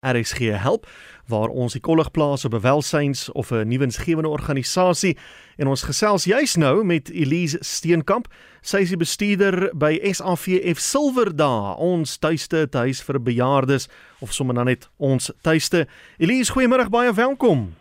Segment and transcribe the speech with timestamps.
[0.00, 0.86] RSG help
[1.28, 5.16] waar ons die kollig plaas op 'n welsyns of 'n nuwensgewende organisasie
[5.56, 8.26] en ons gesels juis nou met Elise Steenkamp.
[8.60, 14.64] Sy is die bestuurder by SAVF Silverdae, ons tuiste tuis vir bejaardes of sommer dan
[14.64, 15.86] net ons tuiste.
[16.18, 17.74] Elise, goeiemôre, baie welkom.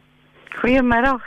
[0.62, 1.22] Goeiemiddag.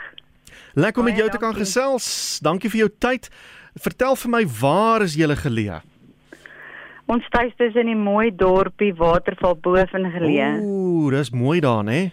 [0.73, 2.39] Lekker om met jou te kan gesels.
[2.41, 3.29] Dankie vir jou tyd.
[3.75, 5.92] Vertel vir my, waar is jy geleë?
[7.11, 10.51] Ons tuiste is in die mooi dorpie Waterval Boven geleë.
[10.63, 12.11] Ooh, dis mooi daar, hè?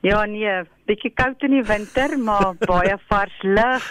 [0.00, 3.90] Ja, nee, bietjie koud in die winter, maar baie vars lug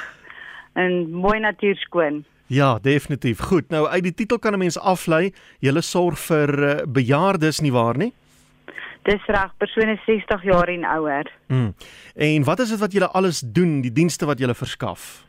[0.73, 2.23] en mooi natuur skoon.
[2.49, 3.39] Ja, definitief.
[3.45, 3.69] Goed.
[3.69, 7.97] Nou uit die titel kan 'n mens aflei, jy sorg vir uh, bejaardes nie waar
[7.97, 8.13] nie?
[9.03, 11.31] Dis reg, persone 60 jaar en ouer.
[11.47, 11.73] Mm.
[12.15, 15.28] En wat is dit wat julle alles doen, die dienste wat julle verskaf?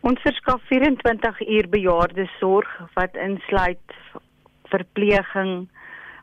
[0.00, 3.96] Ons verskaf 24 uur bejaardesorg wat insluit
[4.72, 5.66] verpleging,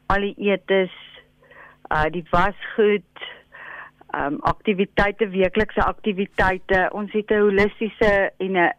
[0.10, 0.94] al die etes,
[1.94, 3.28] uh die wasgoed,
[4.18, 6.88] um aktiwiteite, weeklikse aktiwiteite.
[6.92, 8.74] Ons het 'n holistiese en 'n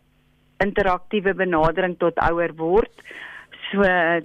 [0.59, 2.91] interaktiewe benadering tot ouer word.
[3.71, 3.83] So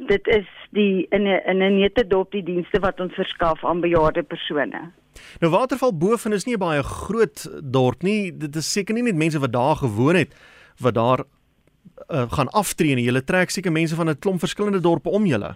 [0.07, 4.23] dit is die in 'n in 'n netedop die dienste wat ons verskaf aan bejaarde
[4.23, 4.91] persone.
[5.39, 8.37] Nou Waterval Boven is nie 'n baie groot dorp nie.
[8.37, 10.33] Dit is seker nie net mense wat daar gewoon het
[10.79, 13.05] wat daar uh, gaan aftree nie.
[13.05, 15.55] Julle trek seker mense van 'n klomp verskillende dorpe om julle.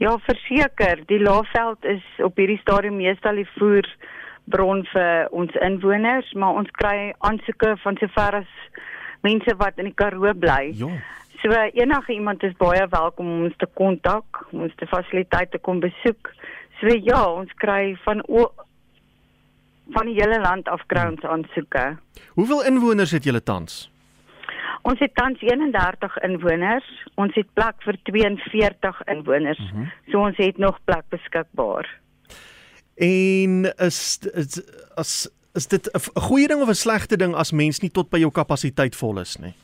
[0.00, 3.84] Ja, verseker, die Laagveld is op hierdie stadium meestal die voer
[4.44, 8.54] bron vir ons inwoners, maar ons kry aansoeke van sover as
[9.20, 10.72] mense wat in die Karoo bly.
[10.74, 10.88] Ja.
[11.42, 16.32] So enige iemand is baie welkom om ons te kontak, ons te fasiliteite kom besoek.
[16.80, 18.50] So ja, ons kry van o
[19.92, 21.96] van die hele land af kry ons aansoeke.
[22.38, 23.88] Hoeveel inwoners het julle tans?
[24.82, 26.86] Ons het tans 31 inwoners.
[27.14, 29.58] Ons het plek vir 42 inwoners.
[29.58, 29.92] Mm -hmm.
[30.10, 32.00] So ons het nog plek beskikbaar.
[32.96, 34.62] En is, is
[34.94, 38.18] as is dit 'n goeie ding of 'n slegte ding as mens nie tot by
[38.18, 39.54] jou kapasiteit vol is nie?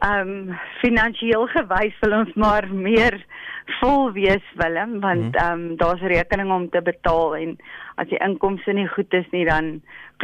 [0.00, 3.18] Ehm um, finansiëel gewys wil ons maar meer
[3.80, 7.50] vol wees Willem want ehm um, daar's rekeninge om te betaal en
[8.00, 9.68] as die inkomste nie goed is nie dan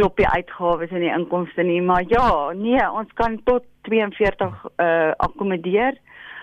[0.01, 1.83] klop die uitgawes en die inkomste nie.
[1.83, 6.01] Maar ja nee ons kan tot 42 uh eh, akkommodeer.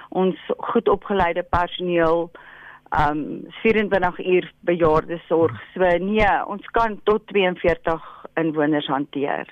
[0.10, 0.38] Ons
[0.70, 2.30] goed opgeleide personeel
[2.94, 8.10] ehm um, 24 uur bejaarde sorg so nee ons kan tot 42
[8.46, 9.50] inwoners hanteer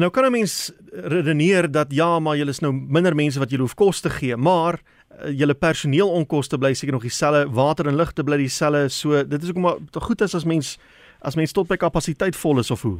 [0.00, 3.62] Nou kan 'n mens redeneer dat ja, maar julle is nou minder mense wat julle
[3.62, 8.24] hoef kos te gee, maar uh, julle personeelonkoste bly seker nog dieselfde, water en ligte
[8.24, 8.88] bly dieselfde.
[8.88, 10.78] So dit is ook maar goed as as mens
[11.20, 12.98] as mens tot by kapasiteit vol is of hoe.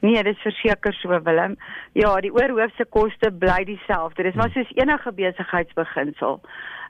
[0.00, 1.56] Nee, dit is verseker so Willem.
[1.92, 4.22] Ja, die oorhoofse koste bly dieselfde.
[4.22, 6.40] Dit is maar soos enige besigheidsbeginsel.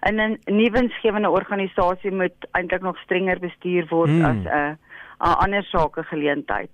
[0.02, 4.24] In 'n nuwensgewende organisasie moet eintlik nog strenger bestuur word hmm.
[4.24, 4.78] as 'n
[5.20, 6.70] 'n ander sake geleentheid.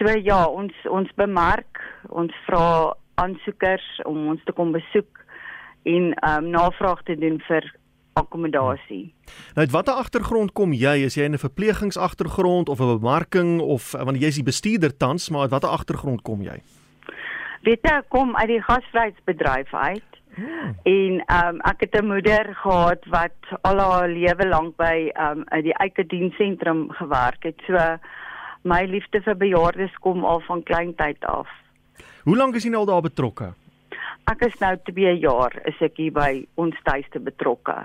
[0.00, 1.76] So ja, ons ons bemark,
[2.08, 5.18] ons vra aansoekers om ons te kom besoek
[5.84, 7.66] en ehm um, navraag te doen vir
[8.16, 9.12] akkommodasie.
[9.54, 10.94] Nou, uit watter agtergrond kom jy?
[11.04, 15.28] Is jy in 'n verplegingsagtergrond of 'n bemarking of want jy is die bestuurder tans,
[15.28, 16.56] maar uit watter agtergrond kom jy?
[17.62, 20.10] Weet jy, kom uit die gasvryheidsbedryf uit.
[20.34, 20.76] Hmm.
[20.82, 25.44] En ehm um, ek het 'n moeder gehad wat al haar lewe lank by ehm
[25.52, 27.60] um, die Eike Diensentrum gewerk het.
[27.66, 27.76] So
[28.62, 31.48] my liefde vir bejaardes kom al van kleintyd af.
[32.24, 33.52] Hoe lank is jy nou al daar betrokke?
[34.30, 37.76] Ek is nou 2 jaar is ek hier by ons tuiste betrokke.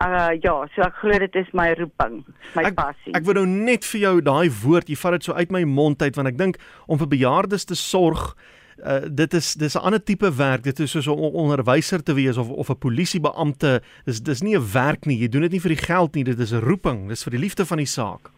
[0.00, 2.22] Uh ja, so ek glo dit is my roeping,
[2.56, 3.12] my ek, passie.
[3.14, 6.00] Ek wil nou net vir jou daai woord, jy vat dit so uit my mond
[6.02, 6.56] uit want ek dink
[6.88, 8.34] om vir bejaardes te sorg
[8.80, 10.62] Uh, dit is dis 'n ander tipe werk.
[10.62, 13.82] Dit is soos 'n onderwyser te wees of of 'n polisiebeampte.
[14.04, 15.18] Dis dis nie 'n werk nie.
[15.18, 16.24] Jy doen dit nie vir die geld nie.
[16.24, 17.08] Dit is 'n roeping.
[17.08, 18.30] Dis vir die liefde van die saak.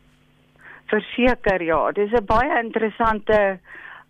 [0.92, 3.58] Verseker ja, dis 'n baie interessante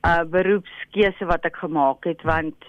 [0.03, 2.65] uh beroepskeuse wat ek gemaak het want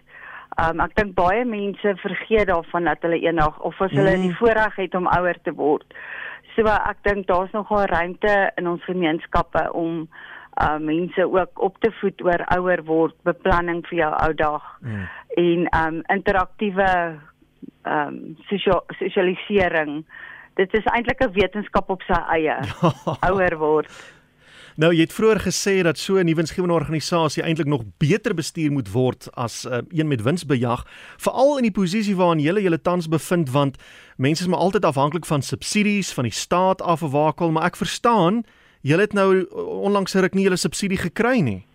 [0.62, 4.28] um ek dink baie mense vergeet daarvan dat hulle eendag of as hulle mm.
[4.28, 5.96] die voorreg het om ouer te word.
[6.54, 10.08] So ek dink daar's nogal ruimte in ons gemeenskappe om
[10.62, 15.08] uh mense ook op te voed oor ouer word, beplanning vir jou ou dag mm.
[15.42, 16.90] en um interaktiewe
[17.90, 20.04] um sosialisering
[20.56, 22.58] dit is eintlik 'n wetenskap op sy eie
[23.30, 23.90] ouer word.
[24.76, 28.92] Nou jy het vroeër gesê dat so 'n nuwensgewende organisasie eintlik nog beter bestuur moet
[28.92, 30.86] word as uh, een met winsbejag,
[31.18, 33.78] veral in die posisie waarin jy julle tans bevind want
[34.18, 37.76] mense is maar altyd afhanklik van subsidies van die staat af of waar maar ek
[37.76, 38.44] verstaan
[38.82, 41.66] jy het nou onlangs ruk nie julle subsidie gekry nie.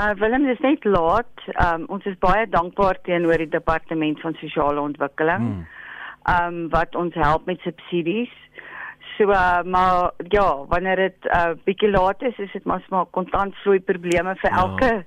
[0.00, 1.28] Uh Willem, dis net laat.
[1.60, 5.38] Um, ons is baie dankbaar teenoor die departement van sosiale ontwikkeling.
[5.38, 5.66] Hmm
[6.28, 8.30] um wat ons help met subsidies.
[9.18, 13.06] So uh, maar ja, wanneer dit 'n uh, bietjie laat is, is dit maar maar
[13.10, 14.56] kontantvloei probleme vir Ja.
[14.56, 15.04] elke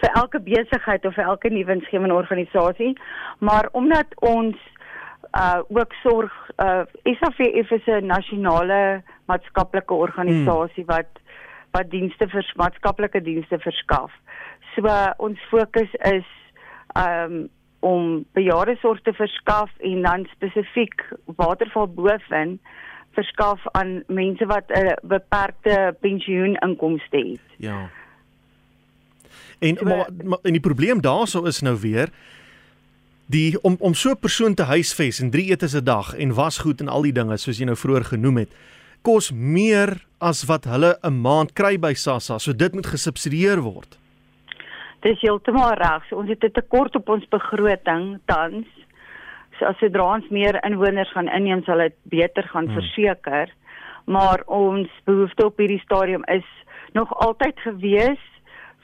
[0.00, 2.98] vir elke besigheid of vir elke nuwensgewende organisasie.
[3.38, 4.56] Maar omdat ons
[5.38, 11.10] uh ook sorg uh SAVF is 'n nasionale maatskaplike organisasie wat
[11.70, 14.12] wat dienste vir maatskaplike dienste verskaf.
[14.74, 16.26] So uh, ons fokus is
[16.96, 17.48] um
[17.84, 21.04] om bejaardesorg te verskaf en dan spesifiek
[21.36, 22.60] waterval boven
[23.12, 27.46] verskaf aan mense wat 'n beperkte pensioeninkomste het.
[27.56, 27.90] Ja.
[29.58, 32.08] En So- maar, maar en die probleem daarso is nou weer
[33.26, 36.80] die om om so 'n persoon te huisves en drie etes 'n dag en wasgoed
[36.80, 38.52] en al die dinge soos jy nou vroeër genoem het
[39.02, 42.38] kos meer as wat hulle 'n maand kry by SASSA.
[42.38, 43.98] So dit moet gesubsidieer word.
[45.04, 46.06] Dis heeltemal reg.
[46.08, 48.66] So, ons het 'n tekort op ons begroting tans.
[49.58, 52.74] So as sodra ons meer inwoners gaan inneem, sal dit beter gaan hmm.
[52.74, 53.52] verseker.
[54.04, 56.46] Maar ons behoefte op hierdie stadium is
[56.92, 58.24] nog altyd gewees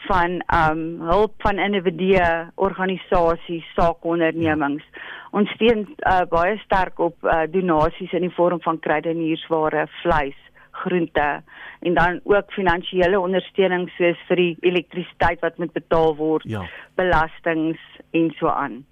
[0.08, 4.84] van um hulp van individue, organisasies, saakondernemings.
[5.30, 10.38] Ons steun uh, baie sterk op uh, donasies in die vorm van kruideniersware, vleis,
[10.84, 11.42] groente
[11.80, 16.64] en dan ook finansiële ondersteuning soos vir die elektrisiteit wat moet betaal word, Ja.
[16.96, 17.78] belastings
[18.12, 18.84] en so aan.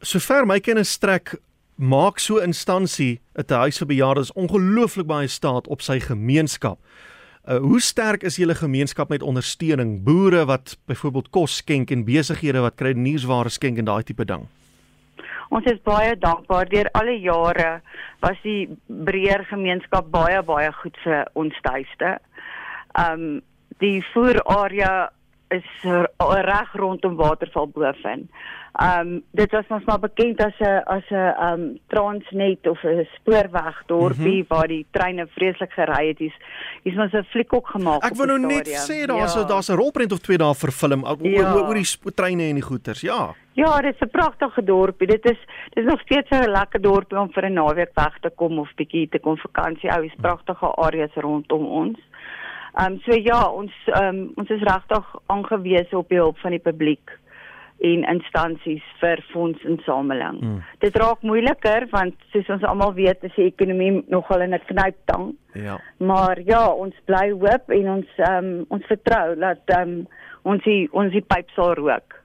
[0.00, 1.36] Sover my kennis strek
[1.76, 6.78] maak so 'n instansie 'n huis vir bejaardes ongelooflik baie staat op sy gemeenskap.
[7.48, 10.02] Uh, hoe sterk is julle gemeenskap met ondersteuning?
[10.04, 14.48] Boere wat byvoorbeeld kos skenk en besighede wat kruideniersware skenk en daai tipe ding.
[15.54, 17.80] Ons is baie dankbaar deur alle jare
[18.24, 22.16] was die breër gemeenskap baie baie goed vir ons tuiste.
[22.98, 23.42] Um
[23.78, 25.10] die voerarea
[25.54, 26.08] is r-
[26.48, 28.28] reg rondom Waterval boven.
[28.76, 33.82] Um dit was ons maar bekend as 'n as 'n um Transnet of 'n spoorweg
[33.86, 34.44] dorpie mm -hmm.
[34.48, 36.18] waar die treine vreeslik gery het.
[36.18, 36.36] Hier's
[36.82, 38.04] hier's mos 'n fliek ook gemaak.
[38.04, 39.44] Ek wou nou net sê daar's Ja.
[39.44, 41.54] daar's 'n rolprent of twee daar vir film oor Ja.
[41.54, 43.00] oor, oor die treine en die goeters.
[43.00, 43.34] Ja.
[43.54, 45.06] Ja, dit is 'n pragtige dorpie.
[45.06, 45.38] Dit is
[45.74, 48.74] dit is nog steeds 'n lekker dorpie om vir 'n naweek weg te kom of
[48.74, 50.02] bietjie te kom vakansie hou.
[50.02, 51.98] Dis pragtige areas rondom ons.
[52.74, 56.50] Ehm um, so ja, ons ehm um, ons is regtig aangewese op die hulp van
[56.50, 57.18] die publiek
[57.84, 60.40] en instansies vir fondsinsameling.
[60.40, 60.60] Mm.
[60.80, 65.34] Dit raak moeiliker want soos ons almal weet, is die ekonomie nogal in 'n knyptang.
[65.54, 65.80] Ja.
[65.98, 70.06] Maar ja, ons bly hoop en ons ehm um, ons vertrou dat ehm um,
[70.42, 72.24] ons die ons die pyp sal rook.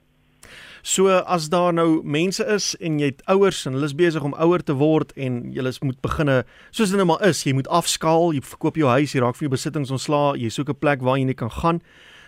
[0.82, 4.34] So as daar nou mense is en jy het ouers en hulle is besig om
[4.34, 8.32] ouer te word en jy moet beginne soos dit nou maar is, jy moet afskaal,
[8.34, 11.18] jy verkoop jou huis, jy raak van jou besittings ontslaa, jy soek 'n plek waar
[11.18, 11.80] jy nie kan gaan.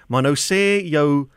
[0.09, 1.29] Maar nou sê jou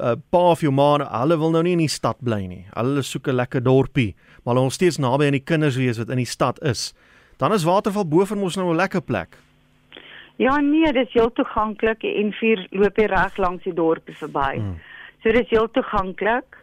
[0.00, 2.66] uh, pa of jou ma, hulle wil nou nie in die stad bly nie.
[2.74, 6.10] Hulle soek 'n lekker dorpie, maar hulle wil steeds naby aan die kinders wees wat
[6.10, 6.94] in die stad is.
[7.38, 9.36] Dan is Waterval Boven mos nou 'n lekker plek.
[10.36, 14.58] Ja nee, dit is heel toeganklik en vier loop jy reg langs die dorpie verby.
[14.58, 14.78] Mm.
[15.22, 16.56] So dit is heel toeganklik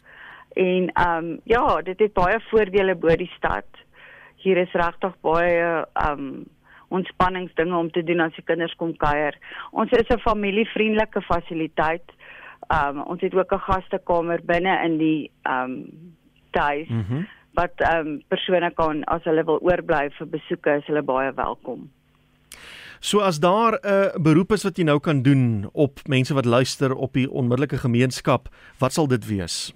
[0.54, 3.66] en ehm um, ja, dit het baie voordele bo die stad.
[4.36, 6.46] Hier is regtig baie ehm um,
[6.90, 9.36] ontspanningsdinge om te doen as die kinders kom kuier.
[9.72, 12.12] Ons is 'n familievriendelike fasiliteit.
[12.70, 16.14] Ehm um, ons het ook 'n gastekamer binne in die ehm um,
[16.52, 16.90] tuis.
[16.90, 17.28] Mm
[17.60, 21.90] wat ehm um, persone kan as hulle wil oorbly vir besoeke, is hulle baie welkom.
[23.00, 26.46] So as daar 'n uh, beroep is wat jy nou kan doen op mense wat
[26.46, 28.48] luister op die onmiddellike gemeenskap,
[28.80, 29.74] wat sal dit wees?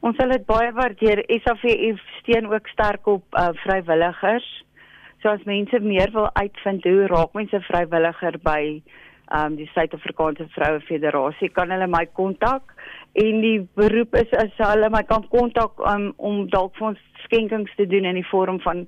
[0.00, 1.24] Ons sal dit baie waardeer.
[1.26, 4.64] SAVF steun ook sterk op uh, vrywilligers.
[5.22, 8.82] So as mense meer wil uitvind hoe raak mense vrywilliger by
[9.34, 12.74] um, die Suid-Afrikaanse Vroue Federasie, kan hulle my kontak
[13.16, 17.72] en die beroep is as hulle my kan kontak um, om dalk vir ons skenkings
[17.76, 18.86] te doen in die vorm van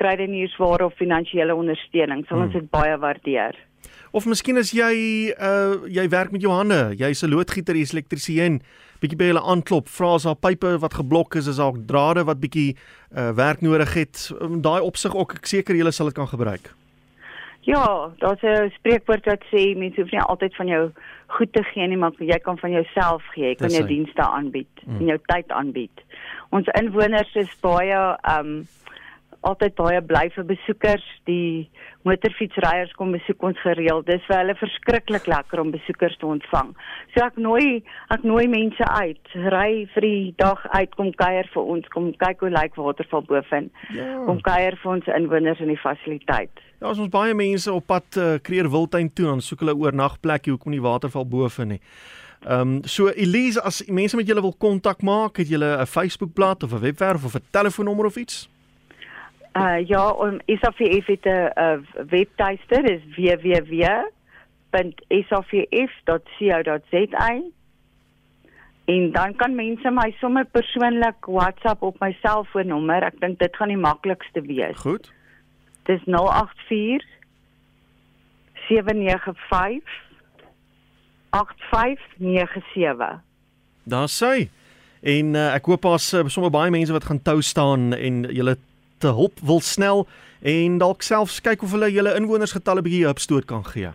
[0.00, 2.26] kruideniersware of finansiële ondersteuning.
[2.26, 2.60] Sal ons Hmm.
[2.60, 3.56] dit baie waardeer.
[4.12, 8.62] Of miskien as jy uh jy werk met jou hande, jy's 'n loodgieter, jy's elektriesien,
[9.00, 12.40] bietjie by hulle aanklop, vra as daar pipe wat geblok is, is daar drade wat
[12.40, 12.76] bietjie
[13.14, 14.32] uh werk nodig het.
[14.40, 16.74] Um, Daai opsig ook, ek seker julle sal dit kan gebruik.
[17.66, 20.90] Ja, daar's 'n spreekwoord wat sê mense hoef nie altyd van jou
[21.26, 23.48] goed te gee nie, maar jy kan van jouself gee.
[23.48, 24.96] Jy kan jou dienste aanbied Mm.
[25.00, 26.02] en jou tyd aanbied.
[26.50, 28.66] Ons inwoners is baie um
[29.46, 31.04] altyd baie bly vir besoekers.
[31.30, 31.68] Die
[32.06, 34.06] motorfietsryers kom besoek ons gereeld.
[34.10, 36.74] Dis vir hulle verskriklik lekker om besoekers te ontvang.
[37.14, 37.82] So ek nooi
[38.14, 39.34] ek nooi mense uit.
[39.54, 43.70] Ry vir die dag uit, kom kuier vir ons, kom kyk hoe lyk Waterval boven.
[43.94, 44.12] Ja.
[44.28, 46.62] Kom kuier vir ons inwoners in die fasiliteit.
[46.80, 50.74] Ja, ons baie mense op pad uh, Kreer Wildtuin toe, dan soek hulle oornagplekke hoekom
[50.74, 51.80] nie waterval bowe nie.
[52.44, 56.62] Ehm um, so Elise, as mense met julle wil kontak maak, het julle 'n Facebookblad
[56.62, 58.48] of 'n webwerf of 'n telefoonnommer of iets?
[59.56, 64.02] Uh ja, om SAVF het 'n uh, webtuiste, dis www.savf.co.za.
[68.84, 73.02] En dan kan mense my sommer persoonlik WhatsApp op my selfoonnommer.
[73.02, 74.76] Ek dink dit gaan die maklikste wees.
[74.78, 75.12] Goed.
[75.82, 77.04] Dis 084
[78.68, 79.82] 795
[81.30, 83.20] 8597.
[83.82, 84.48] Daar sê.
[85.00, 88.56] En uh, ek hoop daar's uh, sommer baie mense wat gaan tou staan en julle
[88.98, 90.06] te hulp wil snel
[90.46, 93.92] en dalk selfs kyk of hulle julle inwonersgetalle bietjie opstoot kan gee.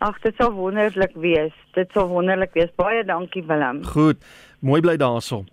[0.00, 1.52] Ag, dit sal wonderlik wees.
[1.76, 2.70] Dit sal wonderlik wees.
[2.80, 3.82] Baie dankie Willem.
[3.84, 4.22] Goed.
[4.64, 5.44] Mooi bly daarso.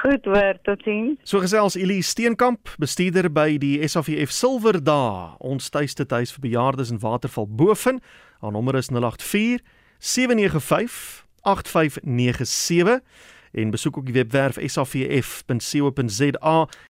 [0.00, 1.18] Goed hoor, totiens.
[1.28, 7.00] So gesels Elise Steenkamp, bestuurder by die SAVF Silverdae, ons tuiste tuis vir bejaardes in
[7.02, 8.00] Waterval Boven.
[8.40, 9.60] Haar nommer is 084
[9.98, 13.04] 795 8597
[13.52, 16.56] en besoek ook die webwerf savf.co.za